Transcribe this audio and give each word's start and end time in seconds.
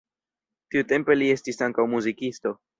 Tiutempe 0.75 1.19
li 1.21 1.29
estis 1.35 1.63
ankaŭ 1.69 1.89
muzikisto. 1.95 2.59